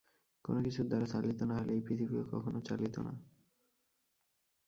কোন 0.45 0.55
কিছুর 0.63 0.85
দ্বারা 0.87 1.05
চালিত 1.05 1.39
না 1.43 1.55
হইলে 1.59 1.73
এই 1.73 1.81
পৃথিবীও 1.81 2.23
কখনও 2.31 2.61
চলিত 2.61 2.95
না। 2.99 3.13